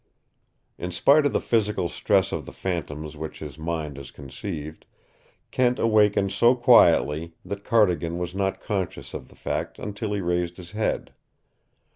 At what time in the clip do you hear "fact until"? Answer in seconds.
9.35-10.13